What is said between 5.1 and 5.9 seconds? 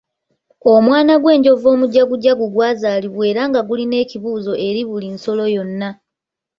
nsolo yonna.